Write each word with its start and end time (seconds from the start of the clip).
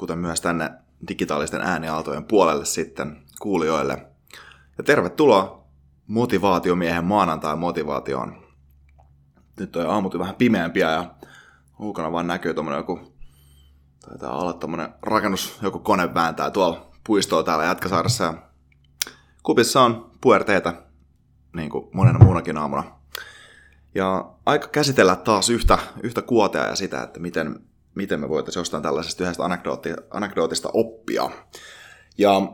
kuten 0.00 0.18
myös 0.18 0.40
tänne 0.40 0.70
digitaalisten 1.08 1.60
äänialtojen 1.60 2.24
puolelle 2.24 2.64
sitten 2.64 3.22
kuulijoille. 3.40 4.06
Ja 4.78 4.84
tervetuloa 4.84 5.64
motivaatiomiehen 6.06 7.04
maanantai 7.04 7.56
motivaatioon. 7.56 8.44
Nyt 9.58 9.76
on 9.76 9.90
aamut 9.90 10.18
vähän 10.18 10.34
pimeämpiä 10.34 10.90
ja 10.90 11.14
ulkona 11.78 12.12
vaan 12.12 12.26
näkyy 12.26 12.54
tuommoinen 12.54 12.78
joku, 12.78 13.14
taitaa 14.08 14.38
olla 14.38 14.52
tuommoinen 14.52 14.94
rakennus, 15.02 15.58
joku 15.62 15.78
kone 15.78 16.14
vääntää 16.14 16.50
tuolla 16.50 16.90
puistoa 17.06 17.42
täällä 17.42 17.64
Jätkäsaaressa. 17.64 18.24
Ja 18.24 18.34
kupissa 19.42 19.80
on 19.80 20.10
puerteitä, 20.20 20.82
niin 21.56 21.70
kuin 21.70 21.88
monena 21.92 22.18
muunakin 22.18 22.58
aamuna. 22.58 22.84
Ja 23.94 24.32
aika 24.46 24.68
käsitellä 24.68 25.16
taas 25.16 25.50
yhtä, 25.50 25.78
yhtä 26.02 26.22
kuotea 26.22 26.66
ja 26.66 26.76
sitä, 26.76 27.02
että 27.02 27.20
miten 27.20 27.69
miten 27.94 28.20
me 28.20 28.28
voitaisiin 28.28 28.60
jostain 28.60 28.82
tällaisesta 28.82 29.24
yhdestä 29.24 29.42
anekdootista 30.10 30.70
oppia. 30.72 31.30
Ja 32.18 32.52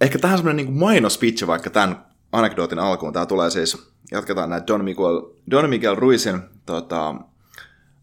ehkä 0.00 0.18
tähän 0.18 0.38
semmoinen 0.38 0.66
niin 0.66 0.78
mainospitch 0.78 1.46
vaikka 1.46 1.70
tämän 1.70 2.06
anekdootin 2.32 2.78
alkuun. 2.78 3.12
Tämä 3.12 3.26
tulee 3.26 3.50
siis, 3.50 3.92
jatketaan 4.10 4.50
näitä 4.50 4.66
Don 4.66 4.84
Miguel, 4.84 5.22
Don 5.50 5.70
Miguel 5.70 5.94
Ruizin 5.94 6.40
tota, 6.66 7.14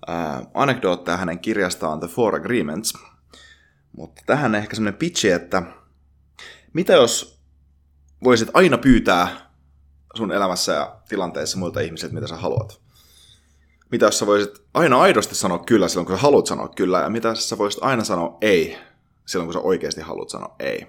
äh, 0.10 0.42
anekdootteja 0.54 1.18
hänen 1.18 1.40
kirjastaan 1.40 2.00
The 2.00 2.08
Four 2.08 2.36
Agreements. 2.36 2.94
Mutta 3.98 4.22
tähän 4.26 4.56
ehkä 4.56 4.76
semmoinen 4.76 5.00
pitchi, 5.00 5.30
että 5.30 5.64
mitä 6.74 6.94
jos 6.94 7.42
voisit 8.24 8.50
aina 8.54 8.78
pyytää 8.78 9.28
sun 10.16 10.32
elämässä 10.32 10.74
ja 10.74 11.00
tilanteessa 11.10 11.58
muilta 11.58 11.80
ihmisiltä, 11.80 12.14
mitä 12.14 12.28
sä 12.28 12.36
haluat? 12.36 12.87
Mitä 13.92 14.06
jos 14.06 14.20
sä 14.20 14.26
voisit 14.26 14.54
aina 14.74 15.02
aidosti 15.02 15.36
sanoa 15.36 15.60
kyllä 15.60 15.88
silloin, 15.88 16.08
kun 16.08 16.16
sä 16.16 16.22
haluat 16.22 16.48
sanoa 16.48 16.68
kyllä, 16.68 17.00
ja 17.00 17.10
mitä 17.10 17.36
sä 17.36 17.58
voisit 17.58 17.84
aina 17.84 18.04
sanoa 18.04 18.38
ei 18.42 18.78
silloin, 19.26 19.48
kun 19.48 19.54
sä 19.54 19.60
oikeasti 19.60 20.02
haluat 20.02 20.30
sanoa 20.30 20.56
ei. 20.60 20.88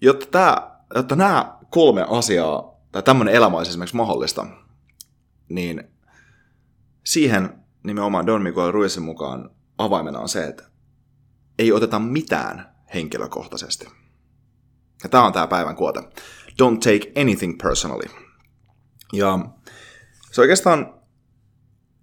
Jotta, 0.00 0.26
tää, 0.26 0.80
jotta 0.94 1.16
nämä 1.16 1.58
kolme 1.70 2.06
asiaa, 2.08 2.72
tai 2.92 3.02
tämmöinen 3.02 3.34
elämä 3.34 3.56
olisi 3.56 3.70
esimerkiksi 3.70 3.96
mahdollista, 3.96 4.46
niin 5.48 5.84
siihen 7.04 7.64
nimenomaan 7.82 8.26
Don 8.26 8.42
Miguel 8.42 8.72
Ruizin 8.72 9.02
mukaan 9.02 9.50
avaimena 9.78 10.18
on 10.18 10.28
se, 10.28 10.44
että 10.44 10.64
ei 11.58 11.72
oteta 11.72 11.98
mitään 11.98 12.74
henkilökohtaisesti. 12.94 13.88
Ja 15.02 15.08
tämä 15.08 15.26
on 15.26 15.32
tämä 15.32 15.46
päivän 15.46 15.76
kuote. 15.76 16.00
Don't 16.50 16.78
take 16.78 17.20
anything 17.20 17.58
personally. 17.62 18.08
Ja 19.12 19.38
se 20.32 20.40
oikeastaan 20.40 20.94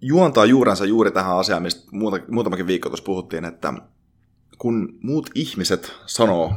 juontaa 0.02 0.46
juurensa 0.46 0.86
juuri 0.86 1.12
tähän 1.12 1.38
asiaan, 1.38 1.64
mistä 1.64 1.92
muutamakin 2.28 2.68
viikko 2.68 2.90
tuossa 2.90 3.06
puhuttiin, 3.06 3.46
että 3.46 3.74
kun 4.58 5.00
muut 5.02 5.30
ihmiset 5.36 5.94
sanoo 6.06 6.54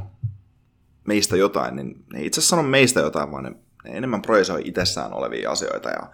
meistä 1.09 1.37
jotain, 1.37 1.77
niin 1.77 2.05
ne 2.13 2.19
ei 2.19 2.27
itse 2.27 2.41
sano 2.41 2.63
meistä 2.63 3.01
jotain, 3.01 3.31
vaan 3.31 3.45
ne, 3.45 3.51
ne 3.85 3.91
enemmän 3.91 4.23
projisoi 4.23 4.63
itsessään 4.65 5.13
olevia 5.13 5.51
asioita 5.51 5.89
ja 5.89 6.11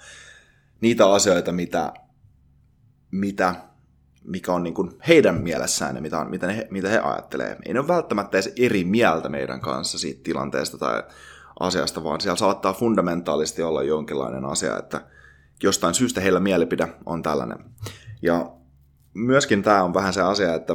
niitä 0.81 1.13
asioita, 1.13 1.53
mitä, 1.53 1.93
mitä 3.11 3.55
mikä 4.25 4.53
on 4.53 4.63
niin 4.63 4.75
kuin 4.75 4.91
heidän 5.09 5.35
mielessään 5.35 5.97
ja 5.97 6.03
mitä, 6.03 6.19
on, 6.19 6.31
mitä, 6.31 6.53
he, 6.53 6.69
mitä 6.71 6.89
he 6.89 6.99
ajattelee. 6.99 7.57
Ei 7.67 7.75
ne 7.75 7.81
ole 7.81 7.89
välttämättä 7.89 8.37
edes 8.37 8.53
eri 8.57 8.85
mieltä 8.85 9.29
meidän 9.29 9.61
kanssa 9.61 9.99
siitä 9.99 10.21
tilanteesta 10.23 10.79
tai 10.79 11.03
asiasta, 11.61 12.05
vaan 12.05 12.21
siellä 12.21 12.37
saattaa 12.37 12.73
fundamentaalisesti 12.73 13.63
olla 13.63 13.83
jonkinlainen 13.83 14.45
asia, 14.45 14.79
että– 14.79 15.01
jostain 15.63 15.95
syystä 15.95 16.21
heillä 16.21 16.41
mielipide 16.41 16.89
on 17.07 17.23
tällainen. 17.23 17.59
Ja 18.23 18.51
myöskin 19.15 19.63
tämä 19.63 19.83
on 19.83 19.95
vähän 19.95 20.13
se 20.13 20.23
asia, 20.23 20.55
että, 20.55 20.75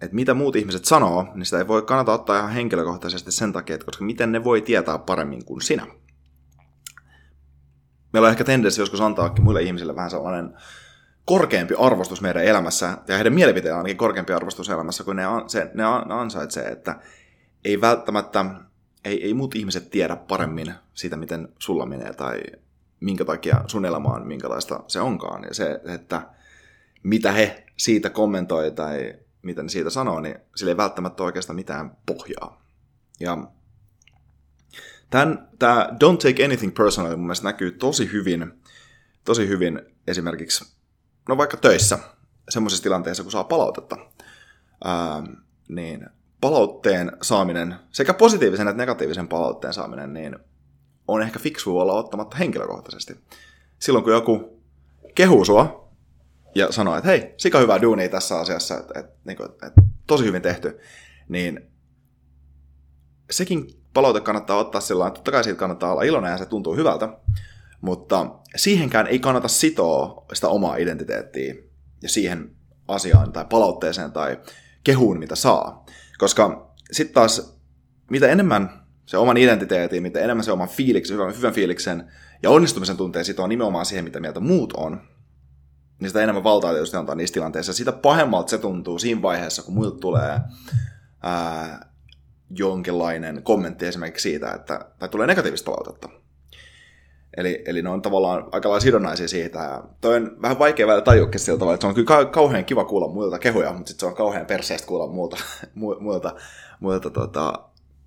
että 0.00 0.14
mitä 0.14 0.34
muut 0.34 0.56
ihmiset 0.56 0.84
sanoo, 0.84 1.26
niin 1.34 1.44
sitä 1.46 1.58
ei 1.58 1.68
voi 1.68 1.82
kannata 1.82 2.12
ottaa 2.12 2.38
ihan 2.38 2.52
henkilökohtaisesti 2.52 3.32
sen 3.32 3.52
takia, 3.52 3.74
että 3.74 3.86
koska 3.86 4.04
miten 4.04 4.32
ne 4.32 4.44
voi 4.44 4.60
tietää 4.62 4.98
paremmin 4.98 5.44
kuin 5.44 5.60
sinä. 5.60 5.86
Meillä 8.12 8.26
on 8.26 8.30
ehkä 8.30 8.44
tendenssi 8.44 8.80
joskus 8.80 9.00
antaakin 9.00 9.44
muille 9.44 9.62
ihmisille 9.62 9.96
vähän 9.96 10.10
sellainen 10.10 10.54
korkeampi 11.24 11.74
arvostus 11.78 12.20
meidän 12.20 12.44
elämässä, 12.44 12.98
ja 13.08 13.14
heidän 13.14 13.34
mielipiteen 13.34 13.74
on 13.74 13.78
ainakin 13.78 13.96
korkeampi 13.96 14.32
arvostus 14.32 14.68
elämässä, 14.68 15.04
kun 15.04 15.16
ne, 15.16 15.22
se, 15.46 15.70
ne 15.74 15.84
ansaitsee, 16.08 16.64
että 16.64 17.00
ei 17.64 17.80
välttämättä, 17.80 18.44
ei, 19.04 19.24
ei 19.24 19.34
muut 19.34 19.54
ihmiset 19.54 19.90
tiedä 19.90 20.16
paremmin 20.16 20.74
siitä, 20.94 21.16
miten 21.16 21.48
sulla 21.58 21.86
menee, 21.86 22.12
tai 22.12 22.42
minkä 23.00 23.24
takia 23.24 23.64
sun 23.66 23.84
elämä 23.84 24.08
on, 24.08 24.26
minkälaista 24.26 24.80
se 24.88 25.00
onkaan. 25.00 25.44
Ja 25.44 25.54
se, 25.54 25.80
että 25.84 26.22
mitä 27.02 27.32
he 27.32 27.64
siitä 27.76 28.10
kommentoi 28.10 28.70
tai 28.70 29.14
mitä 29.42 29.62
ne 29.62 29.68
siitä 29.68 29.90
sanoo, 29.90 30.20
niin 30.20 30.36
sillä 30.56 30.70
ei 30.70 30.76
välttämättä 30.76 31.22
ole 31.22 31.28
oikeastaan 31.28 31.56
mitään 31.56 31.96
pohjaa. 32.06 32.62
Ja 33.20 33.38
tämä 35.10 35.88
don't 35.92 36.16
take 36.16 36.44
anything 36.44 36.74
personally 36.74 37.16
mun 37.16 37.26
mielestä 37.26 37.48
näkyy 37.48 37.72
tosi 37.72 38.12
hyvin, 38.12 38.62
tosi 39.24 39.48
hyvin 39.48 39.82
esimerkiksi, 40.06 40.76
no 41.28 41.36
vaikka 41.36 41.56
töissä, 41.56 41.98
semmoisessa 42.48 42.82
tilanteessa, 42.82 43.22
kun 43.22 43.32
saa 43.32 43.44
palautetta, 43.44 43.96
ää, 44.84 45.22
niin 45.68 46.06
palautteen 46.40 47.12
saaminen, 47.22 47.74
sekä 47.90 48.14
positiivisen 48.14 48.68
että 48.68 48.82
negatiivisen 48.82 49.28
palautteen 49.28 49.74
saaminen, 49.74 50.12
niin 50.12 50.38
on 51.08 51.22
ehkä 51.22 51.38
fiksua 51.38 51.82
olla 51.82 51.92
ottamatta 51.92 52.36
henkilökohtaisesti. 52.36 53.14
Silloin 53.78 54.04
kun 54.04 54.12
joku 54.12 54.62
kehuu 55.14 55.44
sua 55.44 55.88
ja 56.54 56.72
sanoo, 56.72 56.96
että 56.96 57.08
hei, 57.08 57.34
sika 57.36 57.58
hyvää 57.58 57.82
duunia 57.82 58.08
tässä 58.08 58.38
asiassa, 58.38 58.78
että, 58.78 59.00
että, 59.00 59.12
että, 59.32 59.44
että, 59.44 59.66
että 59.66 59.82
tosi 60.06 60.24
hyvin 60.24 60.42
tehty, 60.42 60.78
niin 61.28 61.70
sekin 63.30 63.82
palaute 63.94 64.20
kannattaa 64.20 64.56
ottaa 64.56 64.80
sillä 64.80 65.06
että 65.06 65.18
totta 65.18 65.30
kai 65.30 65.44
siitä 65.44 65.58
kannattaa 65.58 65.92
olla 65.92 66.02
iloinen 66.02 66.30
ja 66.30 66.38
se 66.38 66.46
tuntuu 66.46 66.76
hyvältä, 66.76 67.08
mutta 67.80 68.26
siihenkään 68.56 69.06
ei 69.06 69.18
kannata 69.18 69.48
sitoa 69.48 70.24
sitä 70.32 70.48
omaa 70.48 70.76
identiteettiä 70.76 71.54
ja 72.02 72.08
siihen 72.08 72.50
asiaan 72.88 73.32
tai 73.32 73.44
palautteeseen 73.50 74.12
tai 74.12 74.40
kehuun, 74.84 75.18
mitä 75.18 75.34
saa. 75.34 75.86
Koska 76.18 76.72
sitten 76.92 77.14
taas, 77.14 77.58
mitä 78.10 78.28
enemmän 78.28 78.85
se 79.06 79.16
oman 79.16 79.36
identiteetin, 79.36 80.02
mitä 80.02 80.20
enemmän 80.20 80.44
se 80.44 80.52
oman 80.52 80.68
fiiliksen, 80.68 81.16
hyvän, 81.16 81.36
hyvän 81.36 81.52
fiiliksen 81.52 82.12
ja 82.42 82.50
onnistumisen 82.50 82.96
tunteen 82.96 83.24
sitoo 83.24 83.46
nimenomaan 83.46 83.86
siihen, 83.86 84.04
mitä 84.04 84.20
mieltä 84.20 84.40
muut 84.40 84.72
on, 84.72 85.00
niin 86.00 86.10
sitä 86.10 86.22
enemmän 86.22 86.44
valtaa 86.44 86.72
tietysti 86.72 86.96
antaa 86.96 87.14
niissä 87.14 87.34
tilanteissa. 87.34 87.72
Sitä 87.72 87.92
pahemmalta 87.92 88.50
se 88.50 88.58
tuntuu 88.58 88.98
siinä 88.98 89.22
vaiheessa, 89.22 89.62
kun 89.62 89.74
muilta 89.74 89.98
tulee 89.98 90.40
ää, 91.22 91.90
jonkinlainen 92.50 93.42
kommentti 93.42 93.86
esimerkiksi 93.86 94.30
siitä, 94.30 94.52
että, 94.52 94.80
tai 94.98 95.08
tulee 95.08 95.26
negatiivista 95.26 95.70
palautetta. 95.70 96.08
Eli, 97.36 97.62
eli 97.66 97.82
ne 97.82 97.88
on 97.88 98.02
tavallaan 98.02 98.44
aika 98.52 98.68
lailla 98.68 98.80
sidonnaisia 98.80 99.28
siitä. 99.28 99.82
Toi 100.00 100.16
on 100.16 100.36
vähän 100.42 100.58
vaikea 100.58 100.86
välillä 100.86 101.04
tajuakin 101.04 101.40
sillä 101.40 101.58
tavalla, 101.58 101.74
että 101.74 101.84
se 101.84 101.88
on 101.88 101.94
kyllä 101.94 102.24
kauhean 102.24 102.64
kiva 102.64 102.84
kuulla 102.84 103.08
muilta 103.08 103.38
kehoja, 103.38 103.72
mutta 103.72 103.88
sitten 103.88 104.00
se 104.00 104.06
on 104.06 104.16
kauhean 104.16 104.46
perseestä 104.46 104.86
kuulla 104.86 105.06
muilta, 105.06 105.36
muilta, 106.00 106.34
muilta 106.80 107.10
tota, 107.10 107.52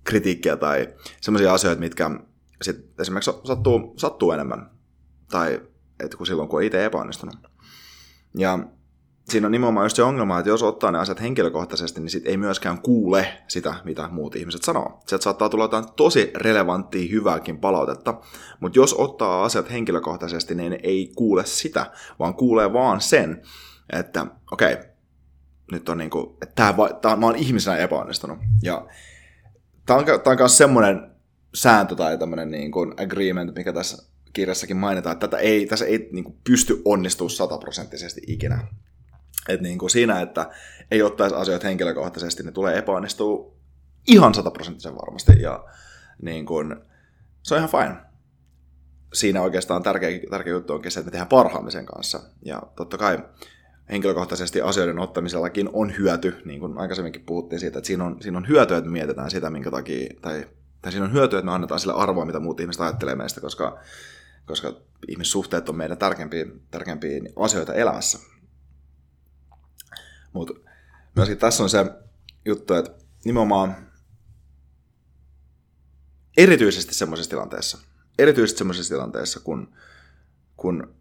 kritiikkiä 0.04 0.56
tai 0.56 0.88
sellaisia 1.20 1.54
asioita, 1.54 1.80
mitkä 1.80 2.10
sit 2.62 3.00
esimerkiksi 3.00 3.30
sattuu, 3.44 3.94
sattuu 3.96 4.32
enemmän. 4.32 4.70
Tai 5.30 5.60
että 6.00 6.16
kun 6.16 6.26
silloin, 6.26 6.48
kun 6.48 6.58
on 6.58 6.62
itse 6.62 6.84
epäonnistunut. 6.84 7.36
Ja 8.34 8.58
siinä 9.28 9.46
on 9.46 9.52
nimenomaan 9.52 9.84
just 9.84 9.96
se 9.96 10.02
ongelma, 10.02 10.38
että 10.38 10.48
jos 10.48 10.62
ottaa 10.62 10.92
ne 10.92 10.98
asiat 10.98 11.20
henkilökohtaisesti, 11.20 12.00
niin 12.00 12.10
sit 12.10 12.26
ei 12.26 12.36
myöskään 12.36 12.82
kuule 12.82 13.26
sitä, 13.48 13.74
mitä 13.84 14.08
muut 14.08 14.36
ihmiset 14.36 14.62
sanoo. 14.62 15.00
Sieltä 15.06 15.22
saattaa 15.22 15.48
tulla 15.48 15.64
jotain 15.64 15.84
tosi 15.96 16.30
relevanttia, 16.34 17.10
hyvääkin 17.10 17.58
palautetta, 17.58 18.20
mutta 18.60 18.78
jos 18.78 18.94
ottaa 18.94 19.44
asiat 19.44 19.70
henkilökohtaisesti, 19.70 20.54
niin 20.54 20.78
ei 20.82 21.12
kuule 21.16 21.46
sitä, 21.46 21.90
vaan 22.18 22.34
kuulee 22.34 22.72
vaan 22.72 23.00
sen, 23.00 23.42
että 23.92 24.26
okei, 24.52 24.72
okay, 24.72 24.84
nyt 25.72 25.88
on 25.88 25.98
niinku, 25.98 26.38
että 26.42 26.54
tää, 26.54 26.74
tää, 27.00 27.16
mä 27.16 27.26
oon 27.26 27.36
ihmisenä 27.36 27.76
epäonnistunut. 27.76 28.38
Ja 28.62 28.86
tää 29.90 29.96
on, 29.96 30.04
tää 30.04 30.32
on 30.32 30.36
myös 30.38 30.58
semmoinen 30.58 31.10
sääntö 31.54 31.96
tai 31.96 32.18
tämmöinen 32.18 32.50
niin 32.50 32.72
kuin 32.72 32.94
agreement, 33.02 33.54
mikä 33.54 33.72
tässä 33.72 34.02
kirjassakin 34.32 34.76
mainitaan, 34.76 35.12
että 35.12 35.28
tätä 35.28 35.42
ei, 35.42 35.66
tässä 35.66 35.84
ei 35.84 36.08
niin 36.12 36.24
kuin 36.24 36.36
pysty 36.44 36.82
onnistumaan 36.84 37.30
sataprosenttisesti 37.30 38.20
ikinä. 38.26 38.66
Et 39.48 39.60
niin 39.60 39.78
kuin 39.78 39.90
siinä, 39.90 40.20
että 40.20 40.50
ei 40.90 41.02
ottaisi 41.02 41.36
asioita 41.36 41.66
henkilökohtaisesti, 41.66 42.42
ne 42.42 42.52
tulee 42.52 42.78
epäonnistua 42.78 43.52
ihan 44.08 44.34
sataprosenttisen 44.34 44.94
varmasti. 44.94 45.42
Ja 45.42 45.64
niin 46.22 46.46
kuin, 46.46 46.76
se 47.42 47.54
on 47.54 47.58
ihan 47.58 47.70
fine. 47.70 47.96
Siinä 49.14 49.42
oikeastaan 49.42 49.82
tärkeä, 49.82 50.20
tärkeä 50.30 50.52
juttu 50.52 50.72
onkin 50.72 50.90
se, 50.90 51.00
että 51.00 51.08
me 51.08 51.12
tehdään 51.12 51.28
parhaamisen 51.28 51.86
kanssa. 51.86 52.20
Ja 52.44 52.62
totta 52.76 52.98
kai 52.98 53.18
henkilökohtaisesti 53.90 54.60
asioiden 54.60 54.98
ottamisellakin 54.98 55.70
on 55.72 55.98
hyöty, 55.98 56.42
niin 56.44 56.60
kuin 56.60 56.78
aikaisemminkin 56.78 57.24
puhuttiin 57.26 57.60
siitä, 57.60 57.78
että 57.78 57.86
siinä 57.86 58.04
on, 58.04 58.22
siinä 58.22 58.38
on 58.38 58.48
hyötyä, 58.48 58.78
että 58.78 58.90
mietitään 58.90 59.30
sitä, 59.30 59.50
minkä 59.50 59.70
takia, 59.70 60.14
tai, 60.22 60.48
tai 60.82 60.92
siinä 60.92 61.04
on 61.04 61.12
hyötyä, 61.12 61.38
että 61.38 61.46
me 61.46 61.52
annetaan 61.52 61.80
sille 61.80 61.94
arvoa, 61.94 62.24
mitä 62.24 62.40
muut 62.40 62.60
ihmiset 62.60 62.80
ajattelee 62.80 63.14
meistä, 63.14 63.40
koska, 63.40 63.80
koska 64.46 64.72
ihmissuhteet 65.08 65.68
on 65.68 65.76
meidän 65.76 65.98
tärkeimpiä, 65.98 66.46
tärkeimpiä 66.70 67.20
asioita 67.36 67.74
elämässä. 67.74 68.18
Mutta 70.32 70.54
myöskin 71.16 71.38
tässä 71.38 71.62
on 71.62 71.70
se 71.70 71.84
juttu, 72.44 72.74
että 72.74 72.92
nimenomaan 73.24 73.76
erityisesti 76.36 76.94
semmoisessa 76.94 77.30
tilanteessa, 77.30 77.78
erityisesti 78.18 78.58
semmoisessa 78.58 78.94
tilanteessa, 78.94 79.40
kun, 79.40 79.74
kun 80.56 80.94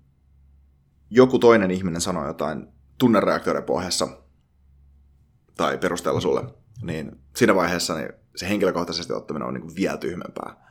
joku 1.09 1.39
toinen 1.39 1.71
ihminen 1.71 2.01
sanoo 2.01 2.27
jotain 2.27 2.79
tunnereaktioiden 3.00 3.63
pohjassa 3.63 4.07
tai 5.57 5.78
perusteella 5.78 6.22
sulle, 6.22 6.44
niin 6.81 7.12
siinä 7.36 7.56
vaiheessa 7.56 7.96
niin 7.96 8.10
se 8.36 8.50
henkilökohtaisesti 8.50 9.13
ottaminen 9.13 9.48
on 9.48 9.54
niin 9.54 9.62
kuin 9.62 9.75
vielä 9.75 9.98
tyhmempää. 9.98 10.69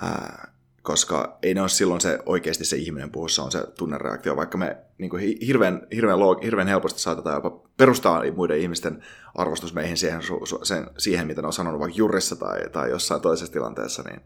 Ää, 0.00 0.52
koska 0.82 1.38
ei 1.42 1.54
ne 1.54 1.60
ole 1.60 1.68
silloin 1.68 2.00
se 2.00 2.18
oikeasti 2.26 2.64
se 2.64 2.76
ihminen 2.76 3.10
puhussa 3.10 3.42
on 3.42 3.52
se 3.52 3.66
tunnereaktio, 3.78 4.36
vaikka 4.36 4.58
me 4.58 4.76
niin 4.98 5.10
kuin 5.10 5.38
hirveän, 5.46 5.86
hirveän, 5.94 6.18
hirveän 6.42 6.68
helposti 6.68 7.00
saatetaan 7.00 7.34
jopa 7.34 7.68
perustaa 7.76 8.22
muiden 8.34 8.58
ihmisten 8.58 9.02
arvostus 9.34 9.74
meihin 9.74 9.96
siihen, 9.96 10.20
sen, 10.62 10.90
siihen 10.98 11.26
mitä 11.26 11.40
ne 11.42 11.46
on 11.46 11.52
sanonut 11.52 11.80
vaikka 11.80 11.98
jurissa 11.98 12.36
tai, 12.36 12.70
tai 12.72 12.90
jossain 12.90 13.22
toisessa 13.22 13.52
tilanteessa, 13.52 14.02
niin 14.02 14.20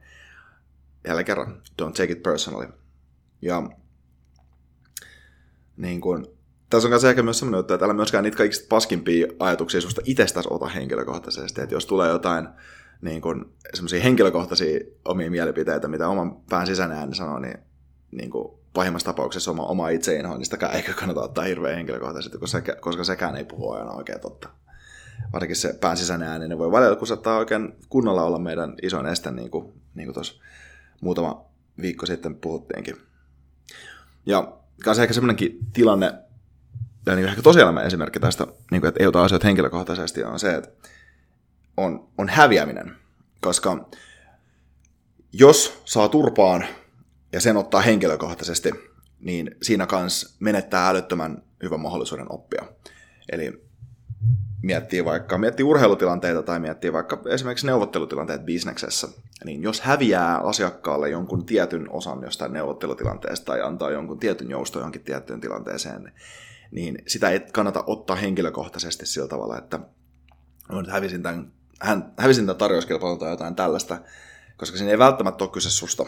jälleen 1.07 1.25
kerran, 1.25 1.63
don't 1.83 1.93
take 1.93 2.13
it 2.13 2.23
personally. 2.23 2.69
Ja 3.43 3.71
niin 5.77 6.01
kuin, 6.01 6.27
tässä 6.75 6.89
on 6.89 6.91
myös 6.91 7.05
ehkä 7.05 7.23
myös 7.23 7.39
sellainen 7.39 7.59
juttu, 7.59 7.75
että 7.75 7.85
älä 7.85 7.95
myöskään 7.95 8.25
niitä 8.25 8.37
kaikista 8.37 8.67
paskimpia 8.69 9.27
ajatuksia 9.39 9.81
susta 9.81 10.03
itsestäsi 10.05 10.49
ota 10.51 10.67
henkilökohtaisesti, 10.67 11.61
että 11.61 11.75
jos 11.75 11.87
tulee 11.87 12.09
jotain 12.11 12.49
niin 13.01 13.21
kuin, 13.21 13.45
semmoisia 13.75 14.03
henkilökohtaisia 14.03 14.81
omia 15.05 15.31
mielipiteitä, 15.31 15.89
mitä 15.89 16.09
oman 16.09 16.37
pään 16.51 16.67
sisäinen 16.67 16.99
ääni 16.99 17.15
sanoo, 17.15 17.39
niin, 17.39 17.59
niin 18.11 18.31
kuin, 18.31 18.59
pahimmassa 18.73 19.07
tapauksessa 19.07 19.51
oma, 19.51 19.67
oma 19.67 19.89
itseinho, 19.89 20.37
niin 20.37 20.45
sitäkään 20.45 20.75
eikö 20.75 20.95
kannata 20.95 21.23
ottaa 21.23 21.45
hirveän 21.45 21.77
henkilökohtaisesti, 21.77 22.39
koska, 22.39 22.63
se, 22.67 22.77
koska 22.81 23.05
sekään 23.05 23.37
ei 23.37 23.45
puhu 23.45 23.71
aina 23.71 23.91
oikein 23.91 24.21
totta. 24.21 24.49
Varsinkin 25.33 25.57
se 25.57 25.79
pään 25.81 25.97
sisäinen 25.97 26.29
ääni, 26.29 26.49
niin 26.49 26.59
voi 26.59 26.73
välillä 26.73 26.97
kun 26.97 27.07
saattaa 27.07 27.39
oikein 27.39 27.73
kunnolla 27.89 28.23
olla 28.23 28.39
meidän 28.39 28.75
isoin 28.83 29.07
este, 29.07 29.31
niin 29.31 29.51
kuin, 29.51 29.73
niin 29.95 30.07
kuin 30.07 30.15
tuossa 30.15 30.43
muutama 31.01 31.45
viikko 31.81 32.07
sitten 32.07 32.35
puhuttiinkin. 32.35 32.97
Ja 34.27 34.53
kanssa 34.85 35.03
ehkä 35.03 35.15
semmoinenkin 35.15 35.59
tilanne, 35.73 36.15
ja 37.07 37.15
niin 37.17 37.29
ehkä 37.29 37.43
tosielämän 37.43 37.87
esimerkki 37.87 38.21
tästä, 38.21 38.47
niin 38.71 38.81
kuin, 38.81 38.89
että 38.89 39.03
ei 39.03 39.07
ota 39.07 39.25
asioita 39.25 39.47
henkilökohtaisesti, 39.47 40.25
on 40.25 40.39
se, 40.39 40.55
että 40.55 40.89
on, 41.77 42.09
on 42.19 42.29
häviäminen. 42.29 42.97
Koska 43.41 43.89
jos 45.33 45.83
saa 45.85 46.09
turpaan 46.09 46.65
ja 47.33 47.41
sen 47.41 47.57
ottaa 47.57 47.81
henkilökohtaisesti, 47.81 48.71
niin 49.21 49.57
siinä 49.63 49.87
kanssa 49.87 50.37
menettää 50.41 50.89
älyttömän 50.89 51.43
hyvän 51.63 51.81
mahdollisuuden 51.81 52.33
oppia. 52.33 52.65
Eli 53.33 53.65
miettii 54.63 55.05
vaikka 55.05 55.39
miettii 55.39 55.65
urheilutilanteita 55.65 56.43
tai 56.43 56.61
miettii 56.61 56.93
vaikka 56.93 57.23
esimerkiksi 57.29 57.67
neuvottelutilanteet 57.67 58.45
bisneksessä, 58.45 59.09
niin 59.45 59.63
jos 59.63 59.81
häviää 59.81 60.39
asiakkaalle 60.39 61.09
jonkun 61.09 61.47
tietyn 61.47 61.91
osan 61.91 62.23
jostain 62.23 62.53
neuvottelutilanteesta 62.53 63.45
tai 63.45 63.61
antaa 63.61 63.91
jonkun 63.91 64.19
tietyn 64.19 64.51
jousto 64.51 64.79
johonkin 64.79 65.05
tiettyyn 65.05 65.41
tilanteeseen, 65.41 66.13
niin 66.75 66.99
sitä 67.07 67.31
ei 67.31 67.41
kannata 67.41 67.85
ottaa 67.87 68.17
henkilökohtaisesti 68.17 69.07
sillä 69.07 69.29
tavalla, 69.29 69.59
että 69.59 69.81
nyt 70.73 70.89
hävisin 70.89 71.23
tämän 71.23 71.53
hän 71.81 72.13
hävisin 72.19 72.47
tämän 72.47 72.57
tarjouskilpailun 72.57 73.19
tai 73.19 73.31
jotain 73.31 73.55
tällaista, 73.55 73.99
koska 74.57 74.77
siinä 74.77 74.91
ei 74.91 74.99
välttämättä 74.99 75.45
ole 75.45 75.51
kyse 75.51 75.71
susta. 75.71 76.07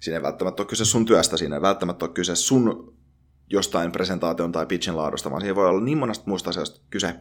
Siinä 0.00 0.16
ei 0.16 0.22
välttämättä 0.22 0.62
ole 0.62 0.68
kyse 0.68 0.84
sun 0.84 1.04
työstä, 1.04 1.36
siinä 1.36 1.56
ei 1.56 1.62
välttämättä 1.62 2.04
ole 2.04 2.12
kyse 2.12 2.36
sun 2.36 2.96
jostain 3.50 3.92
presentaation 3.92 4.52
tai 4.52 4.66
pitchin 4.66 4.96
laadusta, 4.96 5.30
vaan 5.30 5.40
siinä 5.42 5.54
voi 5.54 5.68
olla 5.68 5.80
niin 5.80 5.98
monesta 5.98 6.24
muista 6.26 6.50
asioista 6.50 6.80
kyse, 6.90 7.14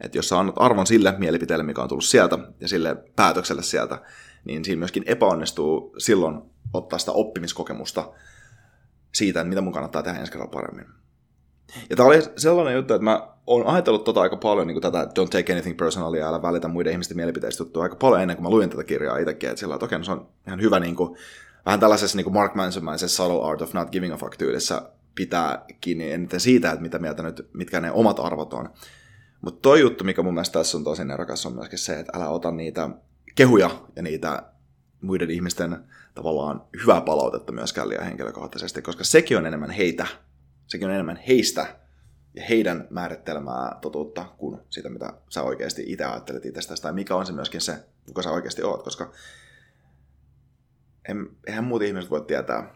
että 0.00 0.18
jos 0.18 0.28
sä 0.28 0.38
annat 0.38 0.54
arvon 0.58 0.86
sille 0.86 1.14
mielipiteelle, 1.18 1.64
mikä 1.64 1.82
on 1.82 1.88
tullut 1.88 2.04
sieltä, 2.04 2.38
ja 2.60 2.68
sille 2.68 2.96
päätökselle 3.16 3.62
sieltä, 3.62 4.02
niin 4.44 4.64
siinä 4.64 4.78
myöskin 4.78 5.04
epäonnistuu 5.06 5.94
silloin 5.98 6.42
ottaa 6.74 6.98
sitä 6.98 7.12
oppimiskokemusta 7.12 8.12
siitä, 9.14 9.44
mitä 9.44 9.60
mun 9.60 9.72
kannattaa 9.72 10.02
tehdä 10.02 10.18
ensi 10.18 10.32
kerralla 10.32 10.52
paremmin. 10.52 10.86
Ja 11.90 11.96
tämä 11.96 12.06
oli 12.06 12.22
sellainen 12.36 12.74
juttu, 12.74 12.94
että 12.94 13.04
mä 13.04 13.28
oon 13.46 13.66
ajatellut 13.66 14.04
tota 14.04 14.20
aika 14.20 14.36
paljon, 14.36 14.66
niin 14.66 14.80
tätä 14.80 15.04
don't 15.04 15.28
take 15.30 15.52
anything 15.52 15.76
personally 15.76 16.18
ja 16.18 16.28
älä 16.28 16.42
välitä 16.42 16.68
muiden 16.68 16.92
ihmisten 16.92 17.16
mielipiteistä 17.16 17.64
tuttua 17.64 17.82
aika 17.82 17.96
paljon 17.96 18.20
ennen 18.20 18.36
kuin 18.36 18.44
mä 18.44 18.50
luin 18.50 18.70
tätä 18.70 18.84
kirjaa 18.84 19.18
itsekin, 19.18 19.50
että 19.50 19.60
sillä 19.60 19.74
että 19.74 19.84
okei, 19.84 19.98
no 19.98 20.04
se 20.04 20.12
on 20.12 20.28
ihan 20.46 20.60
hyvä 20.60 20.80
niin 20.80 20.96
kuin, 20.96 21.16
vähän 21.66 21.80
tällaisessa 21.80 22.16
niin 22.16 22.24
kuin 22.24 22.34
Mark 22.34 22.54
Mansonmaisessa 22.54 23.24
subtle 23.24 23.50
art 23.50 23.62
of 23.62 23.74
not 23.74 23.90
giving 23.90 24.14
a 24.14 24.16
fuck 24.16 24.36
tyylissä 24.36 24.82
pitää 25.14 25.64
kiinni 25.80 26.12
eniten 26.12 26.40
siitä, 26.40 26.70
että 26.70 26.82
mitä 26.82 26.98
mieltä 26.98 27.22
nyt, 27.22 27.48
mitkä 27.52 27.80
ne 27.80 27.90
omat 27.90 28.20
arvot 28.20 28.52
on. 28.52 28.70
Mutta 29.40 29.60
toi 29.62 29.80
juttu, 29.80 30.04
mikä 30.04 30.22
mun 30.22 30.34
mielestä 30.34 30.58
tässä 30.58 30.78
on 30.78 30.84
tosi 30.84 31.04
nerokas, 31.04 31.46
on 31.46 31.54
myöskin 31.54 31.78
se, 31.78 31.98
että 31.98 32.12
älä 32.18 32.28
ota 32.28 32.50
niitä 32.50 32.90
kehuja 33.34 33.70
ja 33.96 34.02
niitä 34.02 34.42
muiden 35.00 35.30
ihmisten 35.30 35.78
tavallaan 36.14 36.62
hyvää 36.82 37.00
palautetta 37.00 37.52
myöskään 37.52 37.88
liian 37.88 38.04
henkilökohtaisesti, 38.04 38.82
koska 38.82 39.04
sekin 39.04 39.38
on 39.38 39.46
enemmän 39.46 39.70
heitä 39.70 40.06
sekin 40.70 40.88
on 40.88 40.94
enemmän 40.94 41.22
heistä 41.28 41.76
ja 42.34 42.42
heidän 42.44 42.86
määrittelemää 42.90 43.78
totuutta 43.80 44.24
kuin 44.38 44.60
sitä, 44.70 44.88
mitä 44.88 45.12
sä 45.28 45.42
oikeasti 45.42 45.84
itse 45.86 46.04
ajattelet 46.04 46.46
itsestäsi, 46.46 46.82
tai 46.82 46.92
mikä 46.92 47.16
on 47.16 47.26
se 47.26 47.32
myöskin 47.32 47.60
se, 47.60 47.84
kuka 48.06 48.22
sä 48.22 48.30
oikeasti 48.30 48.62
oot, 48.62 48.82
koska 48.82 49.12
en, 51.08 51.28
eihän 51.46 51.64
muut 51.64 51.82
ihmiset 51.82 52.10
voi 52.10 52.20
tietää, 52.20 52.74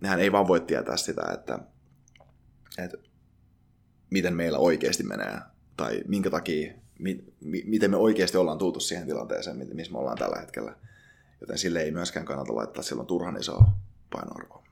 nehän 0.00 0.20
ei 0.20 0.32
vaan 0.32 0.48
voi 0.48 0.60
tietää 0.60 0.96
sitä, 0.96 1.22
että, 1.34 1.58
että 2.78 2.96
miten 4.10 4.36
meillä 4.36 4.58
oikeasti 4.58 5.02
menee, 5.02 5.38
tai 5.76 6.02
minkä 6.08 6.30
takia, 6.30 6.72
mi, 6.98 7.24
mi, 7.40 7.62
miten 7.66 7.90
me 7.90 7.96
oikeasti 7.96 8.36
ollaan 8.36 8.58
tultu 8.58 8.80
siihen 8.80 9.06
tilanteeseen, 9.06 9.68
missä 9.74 9.92
me 9.92 9.98
ollaan 9.98 10.18
tällä 10.18 10.40
hetkellä. 10.40 10.76
Joten 11.40 11.58
sille 11.58 11.80
ei 11.80 11.90
myöskään 11.90 12.26
kannata 12.26 12.54
laittaa 12.54 12.82
silloin 12.82 13.06
turhan 13.06 13.36
isoa 13.36 13.64
painoarvoa. 14.12 14.65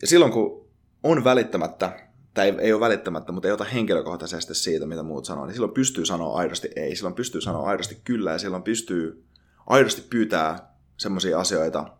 Ja 0.00 0.06
silloin 0.06 0.32
kun 0.32 0.68
on 1.02 1.24
välittämättä, 1.24 2.08
tai 2.34 2.54
ei, 2.58 2.72
ole 2.72 2.80
välittämättä, 2.80 3.32
mutta 3.32 3.48
ei 3.48 3.52
ota 3.52 3.64
henkilökohtaisesti 3.64 4.54
siitä, 4.54 4.86
mitä 4.86 5.02
muut 5.02 5.24
sanoo, 5.24 5.46
niin 5.46 5.54
silloin 5.54 5.74
pystyy 5.74 6.06
sanoa 6.06 6.36
aidosti 6.36 6.70
ei, 6.76 6.96
silloin 6.96 7.14
pystyy 7.14 7.40
sanoa 7.40 7.68
aidosti 7.68 8.00
kyllä, 8.04 8.32
ja 8.32 8.38
silloin 8.38 8.62
pystyy 8.62 9.24
aidosti 9.66 10.02
pyytää 10.10 10.74
semmoisia 10.96 11.40
asioita 11.40 11.98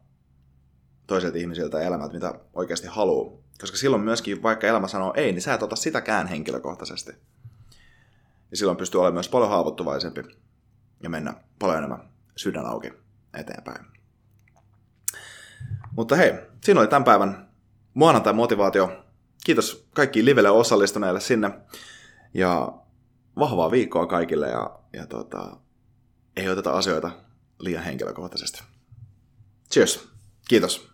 toiselta 1.07 1.39
ihmisiltä 1.39 1.81
elämältä, 1.81 2.15
mitä 2.15 2.35
oikeasti 2.55 2.87
haluaa. 2.87 3.39
Koska 3.61 3.77
silloin 3.77 4.03
myöskin, 4.03 4.43
vaikka 4.43 4.67
elämä 4.67 4.89
sanoo 4.89 5.13
ei, 5.17 5.33
niin 5.33 5.43
sä 5.43 5.55
et 5.55 5.63
ota 5.63 5.77
sitäkään 5.77 6.27
henkilökohtaisesti. 6.27 7.13
ja 8.51 8.57
silloin 8.57 8.77
pystyy 8.77 9.01
olemaan 9.01 9.15
myös 9.15 9.29
paljon 9.29 9.51
haavoittuvaisempi 9.51 10.23
ja 11.03 11.11
mennä 11.11 11.35
paljon 11.59 11.79
enemmän 11.79 12.09
sydän 12.37 12.67
auki 12.67 12.93
eteenpäin. 13.35 13.85
Mutta 15.97 16.17
hei, 16.17 16.35
siinä 16.65 16.81
oli 16.81 16.89
tämän 16.89 17.05
päivän 17.05 17.48
maanantai 17.99 18.33
motivaatio. 18.33 19.05
Kiitos 19.45 19.89
kaikki 19.95 20.25
livelle 20.25 20.51
osallistuneille 20.51 21.21
sinne. 21.21 21.51
Ja 22.35 22.73
vahvaa 23.39 23.71
viikkoa 23.71 24.07
kaikille 24.07 24.49
ja, 24.49 24.81
ja 24.93 25.07
tota, 25.07 25.57
ei 26.37 26.49
oteta 26.49 26.71
asioita 26.71 27.11
liian 27.59 27.85
henkilökohtaisesti. 27.85 28.63
Cheers. 29.73 30.09
Kiitos. 30.49 30.88